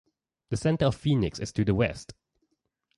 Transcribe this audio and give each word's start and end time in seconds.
The 0.49 0.57
center 0.57 0.85
of 0.87 0.95
Phoenix 0.95 1.37
is 1.37 1.53
to 1.53 1.63
the 1.63 1.75
west. 1.75 2.15